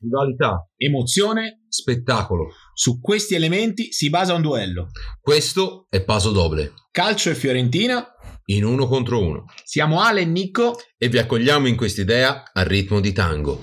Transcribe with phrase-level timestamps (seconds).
[0.00, 1.60] Rivalità, Emozione.
[1.68, 2.48] spettacolo.
[2.74, 4.88] Su questi elementi si basa un duello.
[5.20, 8.04] Questo è Paso Doble, Calcio e Fiorentina.
[8.46, 9.44] in uno contro uno.
[9.62, 10.76] Siamo Ale e Nicco.
[10.98, 13.60] E vi accogliamo in quest'idea a ritmo di tango.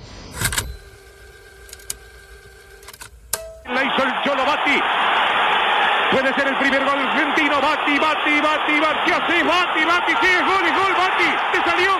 [6.11, 7.59] Puede ser el primer gol argentino.
[7.59, 9.11] Batti, Batti, Batti, Batti.
[9.11, 10.14] Así, Batti, Batti.
[10.21, 11.29] Sí, es gol, gol, Batti.
[11.52, 11.96] Te salió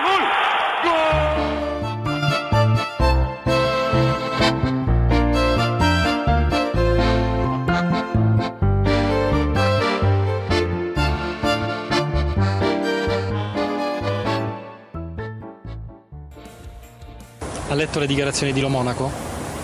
[17.68, 19.10] Ha letto le dichiarazioni di Lo Monaco?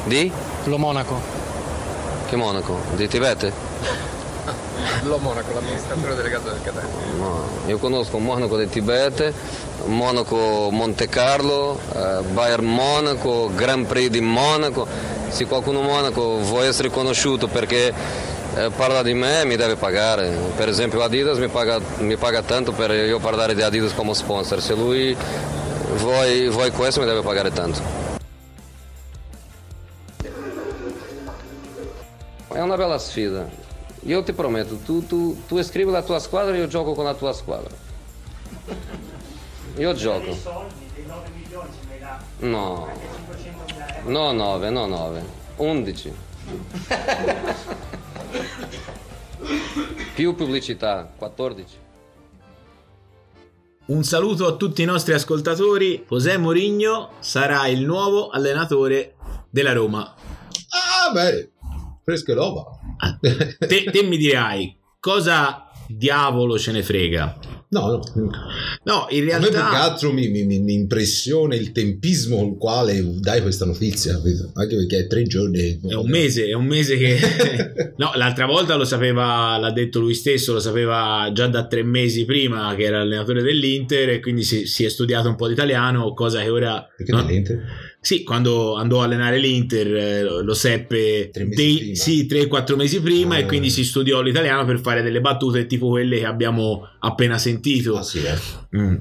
[0.05, 0.31] Di?
[0.65, 1.19] Lo Monaco.
[2.29, 2.79] Che Monaco?
[2.97, 3.51] Di Tibete?
[5.05, 6.87] Lo Monaco, l'amministratore delegato del Qatar.
[7.17, 9.33] No, io conosco Monaco del Tibete,
[9.87, 14.87] Monaco Monte Carlo, eh, Bayern Monaco, Grand Prix di Monaco.
[15.29, 17.93] Se qualcuno Monaco vuole essere conosciuto perché
[18.55, 20.37] eh, parla di me mi deve pagare.
[20.55, 24.61] Per esempio Adidas mi paga, mi paga tanto per io parlare di Adidas come sponsor.
[24.61, 25.17] Se lui
[25.97, 27.81] vuole, vuole questo mi deve pagare tanto.
[32.75, 33.49] Una bella sfida.
[34.01, 37.15] Io ti prometto, tu, tu, tu scrivi la tua squadra e io gioco con la
[37.15, 37.73] tua squadra.
[39.77, 40.37] Io gioco.
[42.39, 42.89] No.
[44.07, 45.25] No 9, no 9.
[45.55, 46.13] 11.
[50.17, 51.77] Più pubblicità, 14.
[53.87, 56.05] Un saluto a tutti i nostri ascoltatori.
[56.09, 59.15] José Mourinho sarà il nuovo allenatore
[59.49, 60.13] della Roma.
[60.71, 61.51] Ah, beh,
[62.05, 62.65] fresca e nuova.
[62.99, 67.39] Ah, Te, te mi dirai cosa diavolo ce ne frega.
[67.71, 68.01] No, no.
[68.85, 72.47] No, in A me più che realtà altro mi, mi- mi- impressiona il tempismo con
[72.51, 74.15] il quale dai questa notizia,
[74.55, 75.81] anche perché è tre giorni.
[75.89, 77.19] è un mese, è un mese che...
[77.99, 82.25] no, l'altra volta lo sapeva, l'ha detto lui stesso, lo sapeva già da tre mesi
[82.25, 86.15] prima che era allenatore dell'Inter e quindi si, si è studiato un po' di italiano,
[86.15, 86.87] cosa che ora...
[86.97, 87.61] Perché non- dell'Inter?
[88.05, 91.95] Sì, quando andò a allenare l'Inter eh, lo seppe Tre mesi dei- prima.
[91.95, 93.47] sì, 3-4 mesi prima e Ah.
[93.47, 97.97] quindi si studiò l'italiano per fare delle battute tipo quelle che abbiamo appena sentito.
[97.97, 98.77] Ah, sì, eh.
[98.79, 98.95] Mm.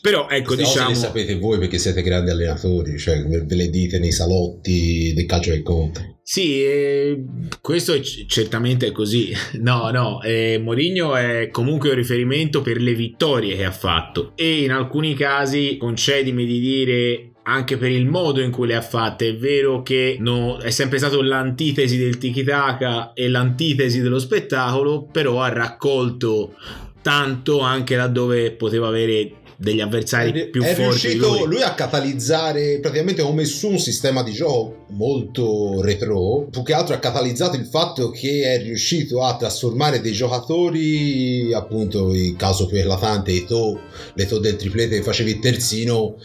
[0.00, 0.88] Però ecco, Queste diciamo...
[0.90, 5.50] le sapete voi perché siete grandi allenatori, cioè ve le dite nei salotti del calcio
[5.50, 6.18] del conto.
[6.22, 7.24] Sì, eh,
[7.60, 9.32] questo c- certamente è così.
[9.60, 14.62] No, no, eh, Mourinho è comunque un riferimento per le vittorie che ha fatto e
[14.62, 19.28] in alcuni casi, concedimi di dire, anche per il modo in cui le ha fatte.
[19.28, 25.40] È vero che no- è sempre stato l'antitesi del tiki-taka e l'antitesi dello spettacolo, però
[25.40, 26.54] ha raccolto
[27.02, 31.54] tanto anche laddove poteva avere degli avversari più è forti di riuscito lui.
[31.54, 36.94] lui a catalizzare praticamente ho messo un sistema di gioco molto retro più che altro
[36.94, 42.78] ha catalizzato il fatto che è riuscito a trasformare dei giocatori appunto il caso più
[42.78, 43.80] eclatante Eto'o
[44.14, 46.16] l'Eto'o del triplete che facevi il terzino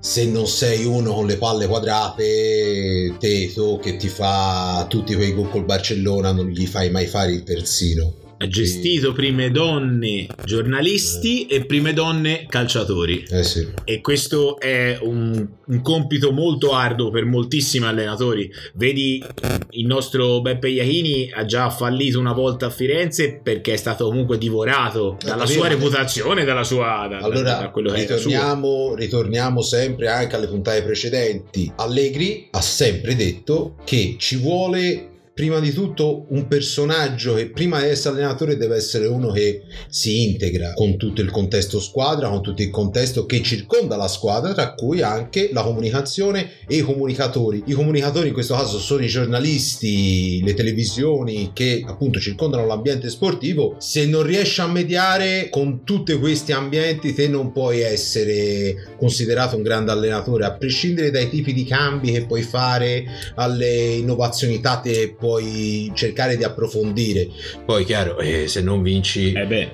[0.00, 5.50] se non sei uno con le palle quadrate Teto che ti fa tutti quei gol
[5.50, 11.64] col Barcellona non gli fai mai fare il terzino Ha gestito prime donne giornalisti e
[11.64, 13.24] prime donne calciatori.
[13.28, 18.48] eh sì E questo è un, un compito molto arduo per moltissimi allenatori.
[18.74, 19.22] Vedi,
[19.70, 24.38] il nostro Beppe Iachini ha già fallito una volta a Firenze perché è stato comunque
[24.38, 30.08] divorato dalla capito, sua reputazione, dalla sua, da, Allora, da quello che ritorniamo, ritorniamo sempre
[30.08, 31.72] anche alle puntate precedenti.
[31.76, 37.86] Allegri ha sempre detto che ci vuole prima di tutto un personaggio che prima di
[37.86, 42.60] essere allenatore deve essere uno che si integra con tutto il contesto squadra, con tutto
[42.60, 47.62] il contesto che circonda la squadra, tra cui anche la comunicazione e i comunicatori.
[47.66, 53.76] I comunicatori in questo caso sono i giornalisti, le televisioni che appunto circondano l'ambiente sportivo.
[53.78, 59.62] Se non riesci a mediare con tutti questi ambienti, te non puoi essere considerato un
[59.62, 63.04] grande allenatore, a prescindere dai tipi di cambi che puoi fare,
[63.36, 67.28] alle innovazioni tattiche che puoi cercare di approfondire.
[67.66, 69.70] Poi, chiaro, eh, se non vinci, Eh beh,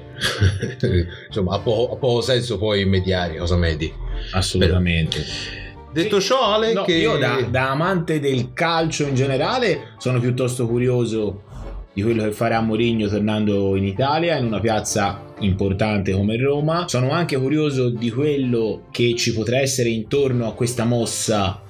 [1.29, 3.93] insomma, ha poco, ha poco senso poi mediare, cosa medi.
[4.33, 5.25] assolutamente.
[5.93, 10.67] Detto ciò, Ale, No, che Io da, da amante del calcio in generale sono piuttosto
[10.67, 11.43] curioso
[11.93, 16.89] di quello che farà Mourinho tornando in Italia in una piazza importante come Roma.
[16.89, 21.63] Sono anche curioso di quello che ci potrà essere intorno a questa mossa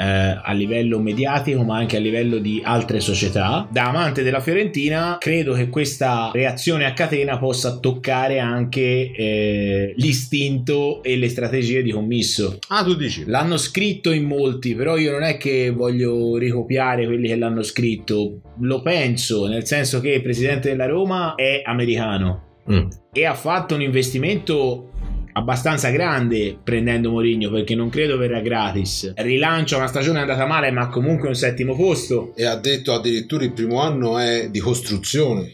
[0.00, 3.68] eh, a livello mediatico ma anche a livello di altre società.
[3.70, 11.02] Da amante della Fiorentina credo che questa reazione a catena possa toccare anche eh, l'istinto
[11.02, 12.58] e le strategie di commisso.
[12.68, 13.24] Ah, tu dici?
[13.26, 18.40] L'hanno scritto in molti, però io non è che voglio ricopiare quelli che l'hanno scritto,
[18.60, 22.88] lo penso, nel senso che il presidente della Roma è americano Mm.
[23.12, 24.89] e ha fatto un investimento
[25.32, 29.12] abbastanza grande prendendo Mourinho perché non credo verrà gratis.
[29.16, 32.32] Rilancia una stagione andata male, ma comunque un settimo posto.
[32.36, 35.52] E ha detto addirittura il primo anno è di costruzione.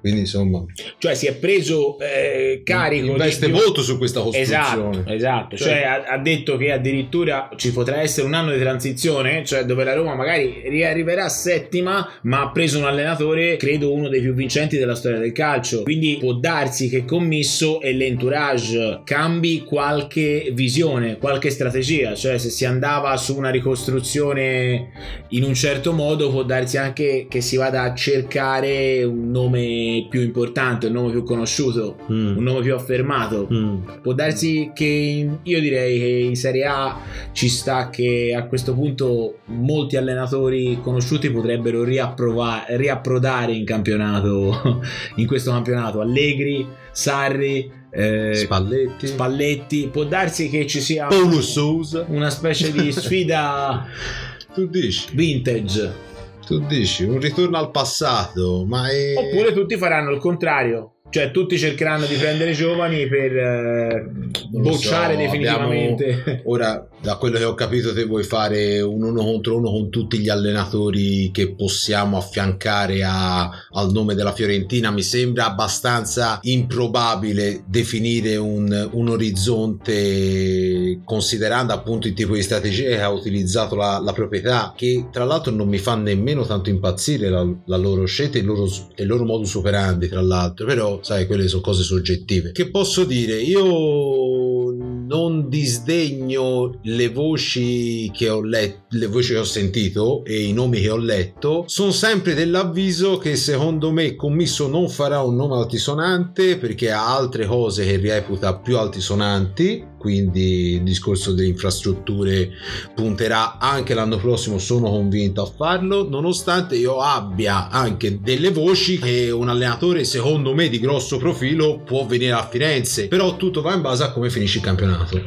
[0.00, 0.64] Quindi insomma,
[0.98, 5.14] Cioè si è preso eh, carico investe di- molto su questa Esatto, costruzione.
[5.16, 5.56] esatto.
[5.56, 9.64] Cioè- Cioè, ha, ha detto che addirittura ci potrà essere un anno di transizione, cioè
[9.64, 14.32] dove la Roma magari riarriverà settima, ma ha preso un allenatore, credo uno dei più
[14.34, 15.82] vincenti della storia del calcio.
[15.82, 22.14] Quindi può darsi che commisso e l'entourage cambi qualche visione, qualche strategia.
[22.14, 24.90] Cioè, se si andava su una ricostruzione
[25.30, 30.20] in un certo modo, può darsi anche che si vada a cercare un nome più
[30.20, 32.36] importante, un nome più conosciuto, Mm.
[32.36, 33.48] un nome più affermato.
[33.52, 33.76] Mm.
[34.02, 36.98] Può darsi che in- io direi che in Serie A
[37.32, 44.80] ci sta che a questo punto molti allenatori conosciuti potrebbero riapprova- riapprodare in campionato,
[45.16, 46.00] in questo campionato.
[46.00, 49.88] Allegri, Sarri, eh, Spalletti, Spalletti.
[49.92, 52.04] Può darsi che ci sia Paulo Sousa.
[52.08, 53.86] una specie di sfida
[54.54, 55.08] Tu dici?
[55.12, 56.04] vintage.
[56.46, 59.14] Tu dici un ritorno al passato, ma è...
[59.16, 60.95] Oppure tutti faranno il contrario.
[61.08, 64.06] Cioè, tutti cercheranno di prendere giovani per eh,
[64.50, 66.42] bocciare so, definitivamente.
[66.44, 70.18] Ora, da quello che ho capito, te vuoi fare un uno contro uno con tutti
[70.18, 74.90] gli allenatori che possiamo affiancare a- al nome della Fiorentina.
[74.90, 83.00] Mi sembra abbastanza improbabile definire un, un orizzonte considerando appunto il tipo di strategia che
[83.00, 87.46] ha utilizzato la, la proprietà, che tra l'altro non mi fa nemmeno tanto impazzire la,
[87.66, 88.64] la loro scelta e il loro,
[88.96, 92.52] il loro modus operandi, tra l'altro, però sai, quelle sono cose soggettive.
[92.52, 93.40] Che posso dire?
[93.40, 94.72] Io
[95.06, 100.80] non disdegno le voci che ho letto, le voci che ho sentito e i nomi
[100.80, 101.64] che ho letto.
[101.66, 107.46] Sono sempre dell'avviso che secondo me Commisso non farà un nome altisonante perché ha altre
[107.46, 109.94] cose che reputa più altisonanti.
[110.06, 112.48] Quindi il discorso delle infrastrutture
[112.94, 119.32] punterà anche l'anno prossimo, sono convinto a farlo, nonostante io abbia anche delle voci che
[119.32, 123.80] un allenatore secondo me di grosso profilo può venire a Firenze, però tutto va in
[123.80, 125.20] base a come finisce il campionato.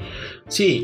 [0.48, 0.82] Sì,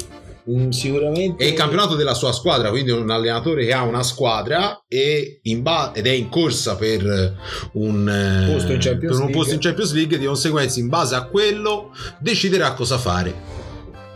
[0.52, 1.42] mm, sicuramente.
[1.42, 5.62] E il campionato della sua squadra, quindi un allenatore che ha una squadra e in
[5.62, 7.34] ba- ed è in corsa per
[7.76, 9.36] un, eh, Posto in Champions per un League.
[9.36, 13.64] posto in Champions League, di conseguenza in base a quello deciderà cosa fare.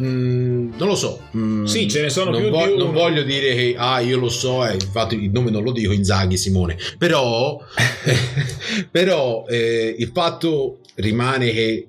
[0.02, 1.22] Mm, non lo so.
[1.36, 2.84] Mm, Sì, ce ne sono non più vo- uno.
[2.86, 5.92] Non voglio dire che ah, io lo so, e infatti il nome non lo dico
[5.92, 7.60] Inzaghi Simone, però,
[8.92, 11.88] però eh, il fatto rimane che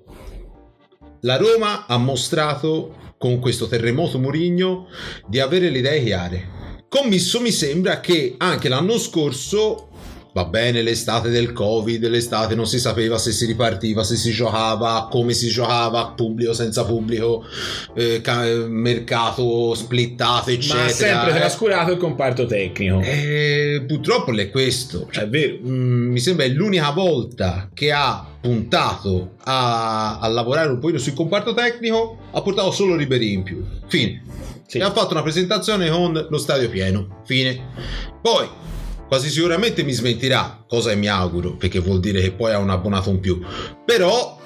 [1.21, 4.87] la Roma ha mostrato con questo terremoto Murigno
[5.27, 6.49] di avere le idee chiare.
[6.89, 9.90] Commisso mi sembra che anche l'anno scorso
[10.33, 15.09] va bene l'estate del covid, l'estate non si sapeva se si ripartiva, se si giocava,
[15.11, 17.45] come si giocava, pubblico, senza pubblico,
[17.95, 20.83] eh, ca- mercato splittato, eccetera.
[20.83, 21.39] Ma ha sempre eh.
[21.39, 23.01] trascurato il comparto tecnico.
[23.01, 25.09] Eh, purtroppo è questo.
[25.11, 25.59] Cioè, È vero.
[25.67, 31.13] Mm, mi sembra è l'unica volta che ha puntato a, a lavorare un pochino sul
[31.15, 34.23] comparto tecnico ha portato solo Ribery in più fine
[34.67, 34.79] Sì.
[34.79, 37.61] e ha fatto una presentazione con lo stadio pieno fine
[38.23, 38.49] poi
[39.11, 43.11] quasi sicuramente mi smentirà cosa mi auguro perché vuol dire che poi ha un abbonato
[43.11, 43.41] in più
[43.85, 44.39] però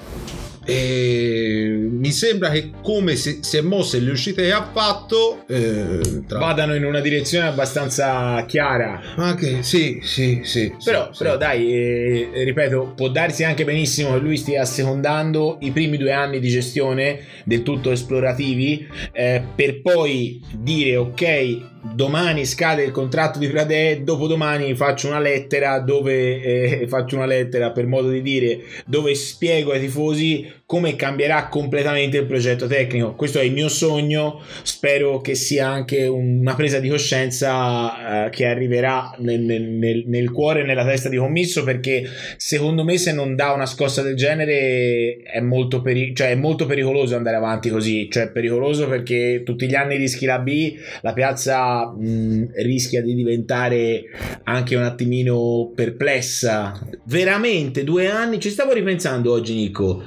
[0.67, 5.43] eh, mi sembra che come si, si è mosso e le uscite che ha fatto
[5.47, 8.99] eh, tra- Vadano in una direzione abbastanza chiara.
[9.17, 11.37] ma che sì sì sì Però, sì, però sì.
[11.37, 16.39] dai, eh, ripeto, può darsi anche benissimo che lui stia assecondando i primi due anni
[16.39, 23.47] di gestione del tutto esplorativi eh, per poi dire ok, domani scade il contratto di
[23.47, 26.41] Pradè, dopodomani faccio una lettera dove
[26.81, 32.17] eh, faccio una lettera per modo di dire dove spiego ai tifosi come cambierà completamente
[32.17, 33.13] il progetto tecnico.
[33.13, 38.47] Questo è il mio sogno, spero che sia anche una presa di coscienza eh, che
[38.47, 42.03] arriverà nel, nel- nel- cuore e nella testa di commisso perché
[42.37, 46.65] secondo me se non dà una scossa del genere è molto, peri- cioè, è molto
[46.65, 51.93] pericoloso andare avanti così, cioè pericoloso perché tutti gli anni rischi la B, la piazza
[51.95, 54.03] mh, rischia di diventare
[54.43, 56.73] anche un attimino perplessa.
[57.03, 60.03] Veramente due anni, ci stavo ripensando oggi Nico,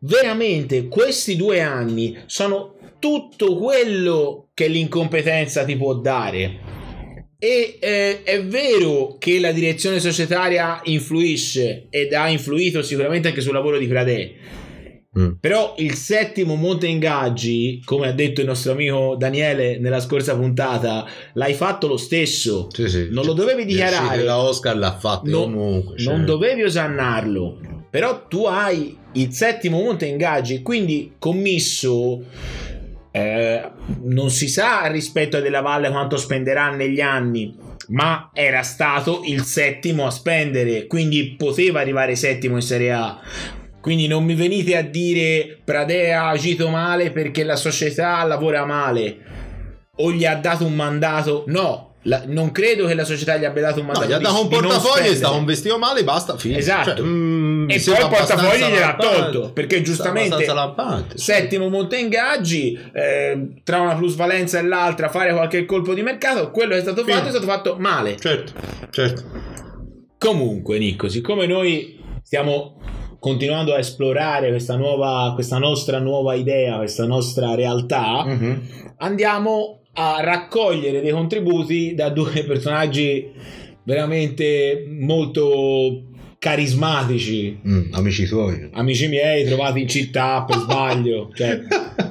[0.00, 6.76] veramente questi due anni sono tutto quello che l'incompetenza ti può dare.
[7.38, 13.52] E eh, è vero che la direzione societaria influisce ed ha influito sicuramente anche sul
[13.52, 14.32] lavoro di Pradè.
[15.16, 15.32] Mm.
[15.40, 21.06] Però il settimo monte ingaggi, come ha detto il nostro amico Daniele nella scorsa puntata,
[21.34, 22.66] l'hai fatto lo stesso.
[22.72, 23.08] Sì, sì.
[23.10, 24.04] Non lo dovevi dichiarare.
[24.06, 25.96] uscite da Oscar l'ha fatta No- comunque.
[25.98, 26.12] cioè.
[26.12, 27.77] Non dovevi osannarlo.
[27.90, 32.22] Però tu hai il settimo monte ingaggi, quindi commisso.
[33.10, 33.70] eh,
[34.02, 37.56] non si sa rispetto a Della Valle quanto spenderà negli anni,
[37.88, 43.20] ma era stato il settimo a spendere, quindi poteva arrivare settimo in Serie A.
[43.80, 49.16] Quindi non mi venite a dire Pradea ha agito male perché la società lavora male
[49.96, 51.44] o gli ha dato un mandato.
[51.46, 54.08] No, la- non credo che la società gli abbia dato un No, mandato.
[54.10, 56.56] gli ha dato un portafoglio, è stato un vestito male, basta, fine.
[56.58, 56.94] Esatto.
[56.96, 60.46] Cioè, mm, E poi il portafoglio gliel'ha tolto perché giustamente
[61.14, 66.72] settimo monte ingaggi eh, tra una plusvalenza e l'altra fare qualche colpo di mercato quello
[66.72, 67.14] che è stato Fine.
[67.16, 68.52] fatto è stato fatto male Certo,
[68.90, 69.22] certo.
[70.18, 72.80] comunque Nico siccome noi stiamo
[73.18, 78.60] continuando a esplorare questa nuova questa nostra nuova idea questa nostra realtà Mhm.
[78.98, 83.30] andiamo a raccogliere dei contributi da due personaggi
[83.82, 86.02] veramente molto
[86.38, 88.68] carismatici Mm, amici tuoi.
[88.72, 91.60] amici miei trovati in città per sbaglio cioè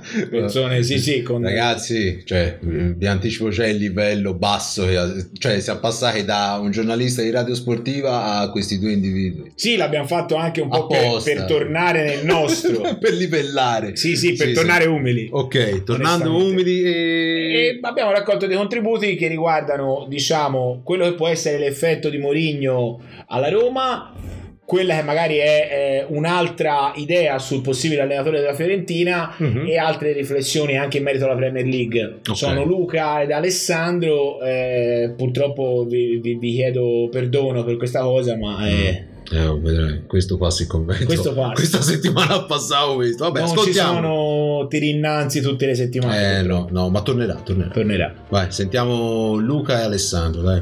[0.29, 5.79] persone sì sì con Ragazzi, cioè, vi anticipo c'è il livello basso, che- cioè siamo
[5.79, 9.51] passati da un giornalista di radio sportiva a questi due individui.
[9.55, 12.95] sì l'abbiamo fatto anche un po' per, per tornare nel nostro.
[12.99, 13.95] Per livellare.
[13.95, 15.27] sì sì per tornare umili.
[15.31, 17.51] Ok, tornando umili e...
[17.57, 22.99] E abbiamo raccolto dei contributi che riguardano, diciamo, quello che può essere l'effetto di Mourinho
[23.27, 24.13] alla Roma,
[24.67, 29.65] quella che magari è eh, un'altra idea sul possibile allenatore della Fiorentina Mhm.
[29.65, 32.17] e altre riflessioni anche in merito alla Premier League.
[32.27, 32.35] Ok.
[32.35, 38.67] Sono Luca ed Alessandro, eh, purtroppo vi, vi- vi chiedo perdono per questa cosa, ma
[38.67, 41.05] eh, Eh, vedrai, questo passa il convento.
[41.05, 41.51] Questo passa.
[41.53, 43.23] Questa settimana passavo questo.
[43.25, 43.93] Vabbè, non ci ascoltiamo.
[43.93, 46.39] sono tiri innanzi tutte le settimane.
[46.39, 47.69] Eh no, no, ma tornerà, tornerà.
[47.69, 48.13] Tornerà.
[48.29, 50.61] Vai, sentiamo Luca e Alessandro, dai.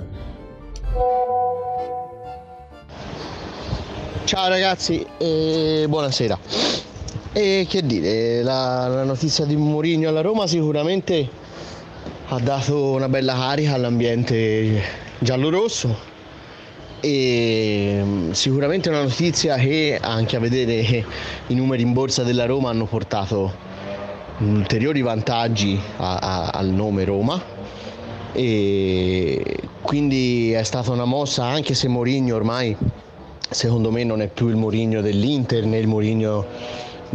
[4.35, 6.37] Ciao ragazzi e buonasera.
[7.31, 11.25] E che dire, la, la notizia di Mourinho alla Roma sicuramente
[12.27, 14.83] ha dato una bella carica all'ambiente
[15.19, 15.97] giallorosso
[16.99, 21.05] e mm, sicuramente una notizia che anche a vedere
[21.47, 23.53] i numeri in borsa della Roma hanno portato
[24.39, 27.41] ulteriori vantaggi a- a- al nome Roma
[28.33, 32.75] e quindi è stata una mossa anche se Mourinho ormai
[33.49, 36.45] secondo me non è più il Mourinho dell'Inter né il Mourinho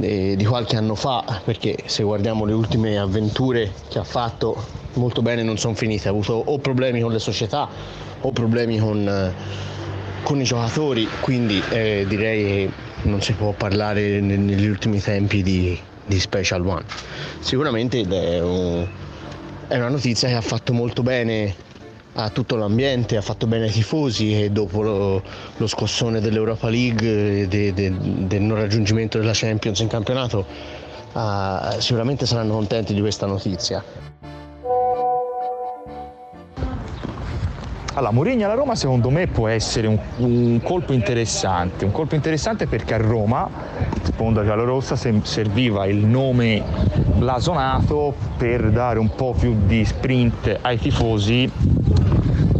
[0.00, 5.22] eh, di qualche anno fa perché se guardiamo le ultime avventure che ha fatto molto
[5.22, 6.08] bene non sono finite.
[6.08, 7.68] Ha avuto o problemi con le società
[8.20, 9.32] o problemi con, eh,
[10.22, 11.08] con i giocatori.
[11.20, 12.70] Quindi eh, direi che
[13.02, 16.84] non si può parlare ne- negli ultimi tempi di, di special one.
[17.40, 18.86] Sicuramente è, un-
[19.68, 21.54] è una notizia che ha fatto molto bene
[22.14, 25.22] a tutto l'ambiente, ha fatto bene ai tifosi e dopo lo,
[25.56, 27.94] lo scossone dell'Europa League e de- de-
[28.26, 30.44] del non raggiungimento della Champions in campionato,
[31.12, 33.82] ah, sicuramente saranno contenti di questa notizia.
[37.94, 42.66] Allora, Mourinho alla Roma secondo me può essere un, un colpo interessante, un colpo interessante
[42.66, 43.48] perché a Roma,
[44.04, 46.62] sponda giallorossa, serviva il nome
[47.16, 51.50] blasonato per dare un po' più di sprint ai tifosi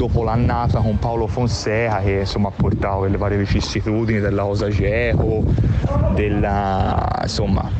[0.00, 5.45] dopo l'annata con Paolo Fonseca che insomma ha portato quelle varie vicissitudini della cosa Geco,
[6.14, 7.71] della insomma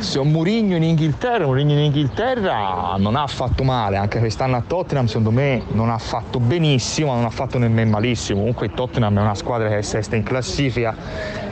[0.00, 5.06] se Murigno in Inghilterra, Mourinho in Inghilterra non ha fatto male, anche quest'anno a Tottenham
[5.06, 8.40] secondo me non ha fatto benissimo, non ha fatto nemmeno malissimo.
[8.40, 10.94] Comunque Tottenham è una squadra che è sesta in classifica,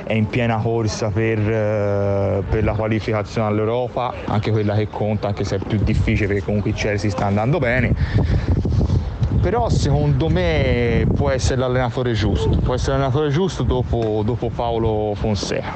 [0.05, 5.45] è in piena corsa per, eh, per la qualificazione all'Europa, anche quella che conta, anche
[5.45, 8.60] se è più difficile perché comunque il Chelsea sta andando bene.
[9.41, 15.75] Però secondo me può essere l'allenatore giusto, può essere l'allenatore giusto dopo, dopo Paolo Fonseca.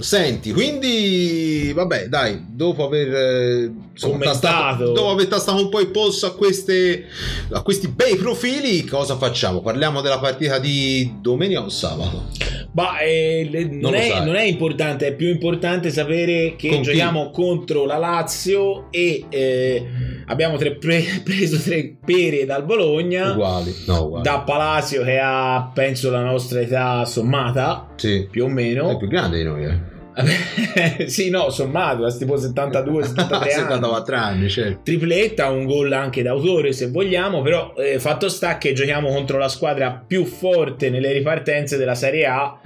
[0.00, 3.72] Senti, quindi vabbè, dai, dopo aver eh,
[4.18, 7.06] tastato- dopo aver tastato un po' il polso a, queste,
[7.50, 9.60] a questi bei profili, cosa facciamo?
[9.60, 12.45] Parliamo della partita di domenica o sabato?
[12.76, 16.78] Ma eh, le- non, Non è, non è importante, è più importante sapere che Con
[16.82, 16.84] chi?
[16.84, 19.86] giochiamo contro la Lazio e eh,
[20.26, 23.30] abbiamo tre pre- preso tre pere dal Bologna.
[23.32, 24.22] Uguali, no, uguali.
[24.24, 28.28] Da Palacio che ha penso la nostra età sommata Sì.
[28.30, 29.94] più o meno È più grande di noi, eh.
[31.06, 33.62] sì, no, sommato, tipo 72, 73 anni.
[33.62, 34.80] 74 anni, certo.
[34.82, 39.48] Tripletta, un gol anche d'autore se vogliamo, però eh, fatto sta che giochiamo contro la
[39.48, 42.58] squadra più forte nelle ripartenze della Serie A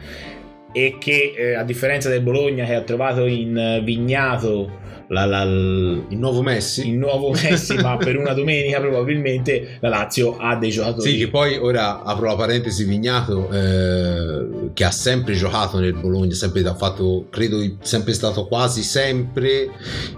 [0.73, 4.78] e che eh, a differenza del Bologna che ha trovato in eh, Vignato
[5.09, 10.37] la, la, il nuovo Messi, il nuovo Messi ma per una domenica probabilmente la Lazio
[10.38, 11.11] ha dei giocatori.
[11.11, 16.35] Sì che poi ora apro la parentesi Vignato eh, che ha sempre giocato nel Bologna
[16.35, 19.70] sempre ha fatto credo sempre stato quasi sempre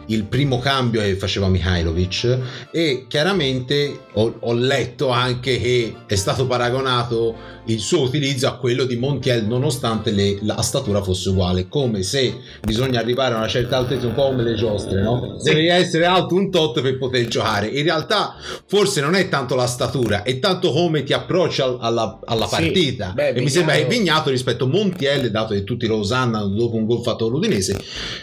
[0.07, 2.38] il primo cambio che faceva Mihailovic.
[2.71, 8.85] E chiaramente ho, ho letto anche che è stato paragonato il suo utilizzo a quello
[8.85, 11.69] di Montiel nonostante le, la statura fosse uguale.
[11.69, 15.37] Come se bisogna arrivare a una certa altezza un po' come le giostre no?
[15.42, 19.66] devi essere alto un tot per poter giocare in realtà forse non è tanto la
[19.66, 23.87] statura è tanto come ti approcci alla, alla partita sì, beh, e mi sembra che
[23.87, 27.76] Vignato rispetto a Montiel dato che tutti lo usano dopo un gol fatto all'Udinese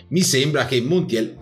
[0.10, 1.36] mi sembra che Montiel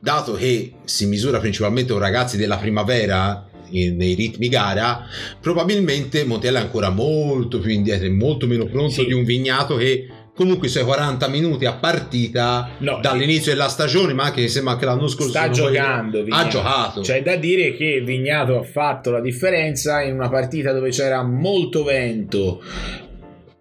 [0.00, 5.04] dato che si misura principalmente con ragazzi della primavera nei ritmi gara,
[5.40, 9.06] probabilmente Montella è ancora molto più indietro, è molto meno pronto sì.
[9.06, 14.12] di un Vignato che comunque i suoi 40 minuti a partita no, dall'inizio della stagione,
[14.12, 16.24] ma anche sembra anche l'anno scorso sta giocando.
[16.28, 17.00] Ha giocato.
[17.00, 21.84] C'è da dire che Vignato ha fatto la differenza in una partita dove c'era molto
[21.84, 22.60] vento,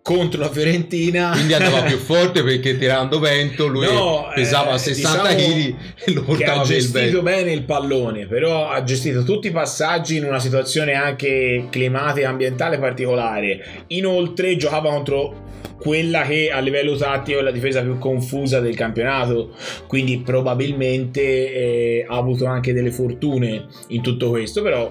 [0.01, 5.33] contro la Fiorentina quindi andava più forte perché tirando vento lui no, pesava eh, 60
[5.33, 9.51] diciamo kg e lo portava ha gestito bene il pallone però ha gestito tutti i
[9.51, 15.51] passaggi in una situazione anche climatica ambientale particolare inoltre giocava contro
[15.83, 19.49] quella che a livello tattico è la difesa più confusa del campionato
[19.85, 24.89] quindi probabilmente eh, ha avuto anche delle fortune in tutto questo però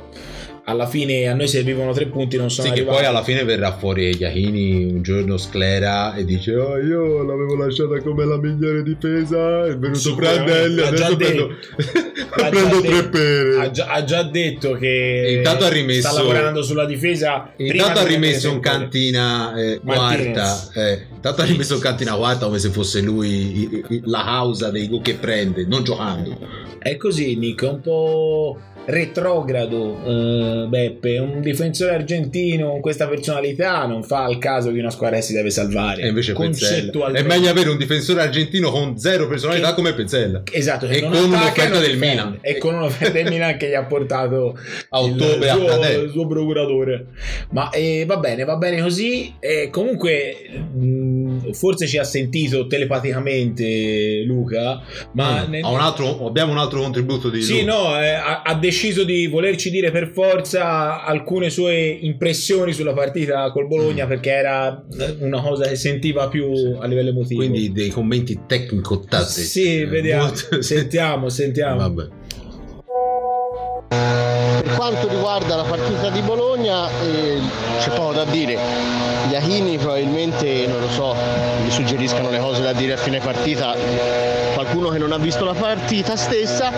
[0.65, 2.97] alla fine a noi servivano tre punti non sono sì, arrivati.
[2.97, 7.57] che poi alla fine verrà fuori Iachini un giorno sclera e dice oh io l'avevo
[7.57, 11.49] lasciata come la migliore difesa è venuto Prandelli adesso prendo,
[12.37, 13.57] prendo tre pere.
[13.57, 18.07] Ha già, ha già, detto che intanto ha rimesso, sta lavorando sulla difesa intanto ha
[18.07, 23.01] rimesso un cantina eh, quarta eh, intanto ha rimesso un cantina quarta come se fosse
[23.01, 26.39] lui la causa dei gol che prende non giocando
[26.79, 34.03] è così Nico un po' retrogrado uh, Beppe un difensore argentino con questa personalità non
[34.03, 36.03] fa al caso di una squadra che si deve salvare.
[36.03, 40.43] E invece concettualmente è meglio avere un difensore argentino con zero personalità che, come Pezzella.
[40.51, 42.39] Esatto e con un'offerta del Milan.
[42.41, 44.59] E con un'offerta del Milan che gli ha portato
[44.91, 47.07] a ottobre il, suo, il suo procuratore.
[47.51, 49.35] Ma eh, va bene va bene così.
[49.39, 50.37] E comunque
[50.75, 51.22] mh,
[51.53, 54.81] forse ci ha sentito telepaticamente Luca
[55.13, 57.73] ma mm, ne, un altro, abbiamo un altro contributo di sì Luca.
[57.73, 63.51] no eh, ha, ha deciso di volerci dire per forza alcune sue impressioni sulla partita
[63.51, 64.09] col Bologna mm.
[64.09, 64.85] perché era
[65.21, 66.77] una cosa che sentiva più sì.
[66.79, 67.41] a livello emotivo.
[67.41, 69.41] Quindi dei commenti tecnico-tattici.
[69.41, 70.63] Sì, vediamo, molto...
[70.63, 71.77] sentiamo, sentiamo.
[71.79, 72.09] Vabbè.
[74.63, 77.41] Per quanto riguarda la partita di Bologna eh,
[77.79, 78.59] c'è poco da dire.
[79.29, 81.15] Gli Achini probabilmente, non lo so,
[81.63, 83.75] mi suggeriscano le cose da dire a fine partita,
[84.55, 86.71] qualcuno che non ha visto la partita stessa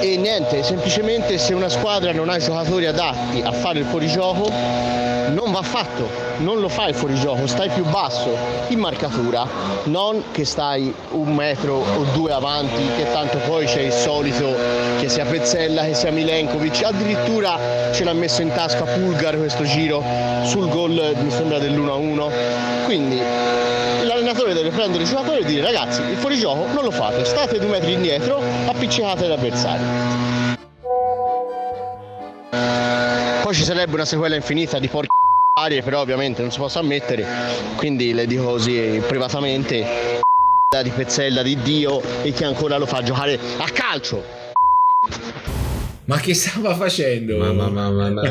[0.00, 5.50] e niente, semplicemente se una squadra non ha giocatori adatti a fare il fuorigioco non
[5.50, 8.36] va fatto, non lo fai il fuorigioco, stai più basso
[8.68, 9.46] in marcatura,
[9.84, 14.54] non che stai un metro o due avanti, che tanto poi c'è il solito
[15.00, 17.58] che sia Pezzella, che sia Milenkovic, addirittura
[17.92, 20.02] ce l'ha messo in tasca Pulgar questo giro
[20.44, 23.20] sul gol mi sembra dell'1-1, quindi
[24.04, 27.68] l'allenatore deve prendere i giocatori e dire ragazzi il fuorigioco non lo fate, state due
[27.68, 30.30] metri indietro, appiccicate l'avversario.
[33.42, 35.21] Poi ci sarebbe una sequela infinita di porchi
[35.54, 37.26] però ovviamente non si possa ammettere,
[37.76, 40.20] quindi le dico così privatamente
[40.82, 44.24] di Pezzella di Dio e che ancora lo fa giocare a calcio.
[46.06, 47.36] Ma che stava facendo?
[47.36, 48.22] Ma, ma, ma, ma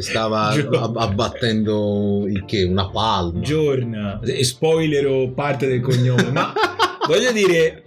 [0.00, 0.48] stava
[0.96, 2.64] abbattendo il che?
[2.64, 3.40] Una palma.
[3.40, 4.20] Giorna.
[4.42, 6.30] Spoiler parte del cognome.
[6.30, 6.52] ma
[7.08, 7.84] voglio dire,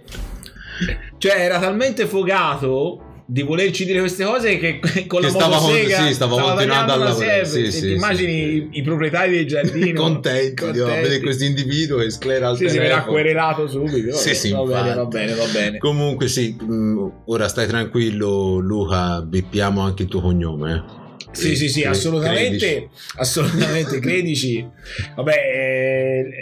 [1.18, 5.96] cioè era talmente fogato di volerci dire queste cose che con che la stava, motosega
[5.98, 7.46] con, sì, stava, stava continuando a lavorare.
[7.46, 10.96] sì, sì, ti immagini sì, i, proprietari del giardino contenti, contenti.
[10.96, 14.16] di vedere questo individuo che sclera al sì, telefono si verrà querelato subito.
[14.16, 15.78] Sì, sì, va bene va bene va bene.
[15.78, 20.98] Comunque sì mm, ora stai tranquillo Luca bippiamo anche il tuo cognome eh.
[21.32, 22.88] Sì, sì, sì, assolutamente, credici.
[23.16, 24.68] assolutamente, credici.
[25.14, 25.34] Vabbè,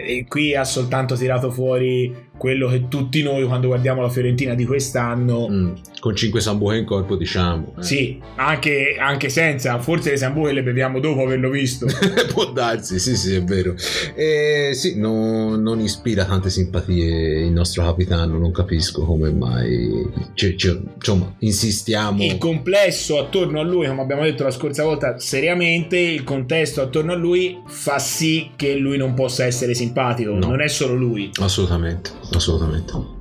[0.07, 4.65] eh, qui ha soltanto tirato fuori quello che tutti noi quando guardiamo la Fiorentina di
[4.65, 7.75] quest'anno Mm, con 5 sambuche in corpo, diciamo.
[7.79, 7.83] eh.
[7.83, 11.87] sì, anche, anche senza, forse le sambuche le beviamo dopo averlo visto.
[12.33, 13.75] Può darsi, sì, sì, è vero.
[14.15, 20.07] Eh, sì, no- non ispira tante simpatie il nostro capitano, non capisco come mai.
[20.35, 22.23] Cioè, cioè, insomma, insistiamo.
[22.23, 27.13] Il complesso attorno a lui, come abbiamo detto la scorsa volta, seriamente, il contesto attorno
[27.13, 30.33] a lui fa sì che lui non possa essere simpatico.
[30.33, 30.47] No.
[30.47, 31.31] Non è solo lui.
[31.41, 33.17] Assolutamente, assolutamente.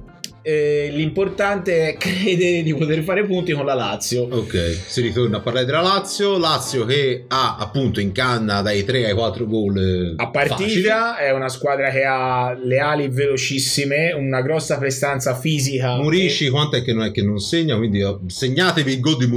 [0.50, 4.24] Eh, l'importante è credere di poter fare punti con la Lazio.
[4.32, 6.38] Ok, si ritorna a parlare della Lazio.
[6.38, 9.78] Lazio che ha appunto in canna dai 3 ai 4 gol.
[9.78, 15.88] eh, A partita è una squadra che ha le ali velocissime, una grossa prestanza fisica.
[15.88, 16.04] facili.
[16.04, 17.76] Murici, quanto è che non è che non segna?
[17.76, 19.28] Quindi eh, segnatevi il gol di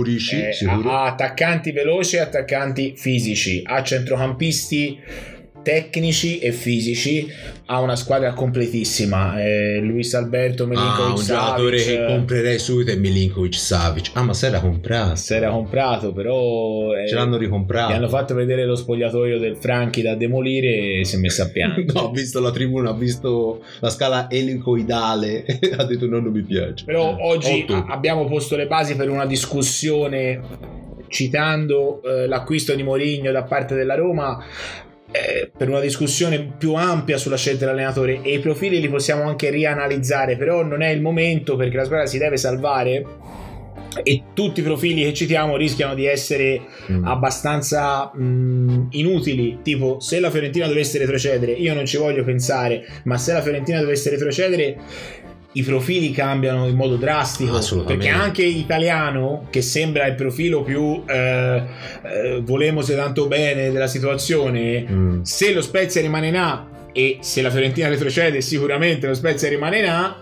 [0.49, 0.90] Eh, sicuro.
[0.92, 4.99] ha attaccanti veloci e attaccanti fisici, ha centrocampisti
[5.62, 7.27] tecnici e fisici,
[7.66, 9.42] ha una squadra completissima.
[9.42, 14.11] Eh, Luis Alberto Ah, Milinkovic un giocatore che comprerei subito è Milinkovic Savic.
[14.14, 15.16] Ah, ma se era comprato.
[15.16, 17.92] si era comprato, però eh, Ce l'hanno gli ricomprato.
[17.92, 21.87] hanno fatto vedere lo spogliatoio del Franchi da demolire e si è messa a piangere.
[21.92, 25.44] No, ho visto la tribuna, ho visto la scala elicoidale.
[25.77, 26.85] ha detto no, non mi piace.
[26.85, 27.85] Però Eh, oggi otto.
[27.88, 30.40] abbiamo posto le basi per una discussione
[31.09, 34.42] citando eh, l'acquisto di Mourinho da parte della Roma
[35.12, 39.51] eh, per una discussione più ampia sulla scelta dell'allenatore e i profili li possiamo anche
[39.51, 43.05] rianalizzare però non è il momento perché la squadra si deve salvare
[44.05, 47.05] e tutti i profili che citiamo rischiano di essere Mm.
[47.07, 53.16] abbastanza mh, inutili tipo se la Fiorentina dovesse retrocedere io non ci voglio pensare ma
[53.18, 54.77] se la Fiorentina dovesse retrocedere
[55.53, 57.51] i profili cambiano in modo drastico
[57.85, 61.63] perché anche italiano che sembra il profilo più eh,
[62.03, 65.23] eh, volemo se tanto bene della situazione Mm.
[65.23, 69.79] se lo Spezia rimane in A e se la Fiorentina retrocede sicuramente lo Spezia rimane
[69.79, 70.17] in A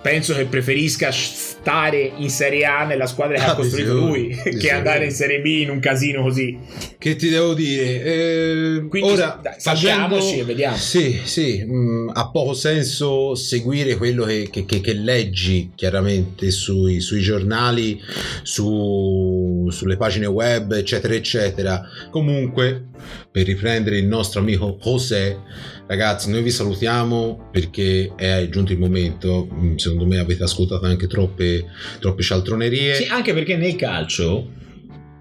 [0.00, 4.28] penso che preferisca stare in Serie A nella squadra che Ah, ha costruito sicuro, lui
[4.58, 6.56] che andare in Serie B in un casino così
[6.98, 8.02] Che ti devo dire?
[8.02, 10.76] Eh, Quindi, ora dai, facendo- e vediamo.
[10.76, 17.00] Sì, sì, mm, ha poco senso seguire quello che, che- che- che leggi chiaramente sui,
[17.00, 18.00] sui giornali,
[18.42, 21.82] su- sulle pagine web, eccetera, eccetera.
[22.10, 22.87] Comunque,
[23.30, 25.38] per riprendere il nostro amico José,
[25.86, 29.48] ragazzi, noi vi salutiamo perché è giunto il momento.
[29.52, 31.64] Mm, Secondo me avete ascoltato anche troppe,
[32.00, 32.94] troppe cialtronerie.
[32.94, 34.56] Sì, anche perché nel calcio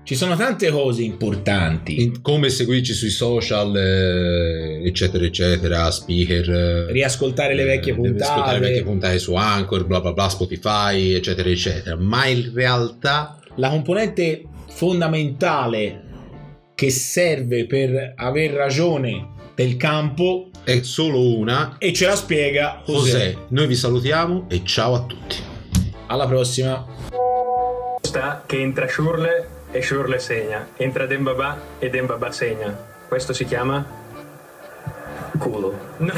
[0.07, 6.49] ci sono tante cose importanti come seguirci sui social, eh, eccetera, eccetera, speaker.
[6.49, 10.13] eh, riascoltare le vecchie eh, devi ascoltare le vecchie puntate puntate su Anchor, bla bla
[10.13, 11.97] bla, Spotify, eccetera, eccetera.
[11.97, 16.03] Ma in realtà la componente fondamentale
[16.77, 21.77] che serve per aver ragione del campo è solo una.
[21.79, 23.09] e ce la spiega José.
[23.09, 25.37] José, noi vi salutiamo e ciao a tutti.
[26.05, 26.85] alla prossima
[27.99, 32.77] sta che entra Schurle e Schurle segna, entra Dembaba e Dembaba segna.
[33.07, 33.83] Questo si chiama
[35.39, 35.73] culo.
[35.97, 36.13] No.